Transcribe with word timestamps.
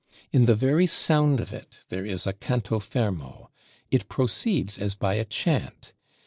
In 0.31 0.45
the 0.47 0.55
very 0.55 0.87
sound 0.87 1.39
of 1.39 1.53
it 1.53 1.81
there 1.89 2.03
is 2.07 2.25
a 2.25 2.33
canto 2.33 2.79
fermo; 2.79 3.51
it 3.91 4.09
proceeds 4.09 4.79
as 4.79 4.95
by 4.95 5.13
a 5.13 5.25
chant. 5.25 5.93